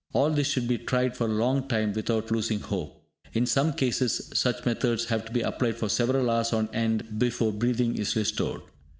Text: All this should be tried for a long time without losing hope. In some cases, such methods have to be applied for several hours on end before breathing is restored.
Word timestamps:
All 0.13 0.31
this 0.31 0.47
should 0.47 0.67
be 0.67 0.79
tried 0.79 1.15
for 1.15 1.25
a 1.25 1.35
long 1.35 1.67
time 1.67 1.93
without 1.93 2.31
losing 2.31 2.59
hope. 2.59 3.05
In 3.33 3.45
some 3.45 3.71
cases, 3.71 4.31
such 4.33 4.65
methods 4.65 5.05
have 5.05 5.25
to 5.25 5.31
be 5.31 5.41
applied 5.41 5.77
for 5.77 5.89
several 5.89 6.27
hours 6.31 6.53
on 6.53 6.69
end 6.73 7.19
before 7.19 7.51
breathing 7.51 7.95
is 7.99 8.15
restored. 8.15 8.61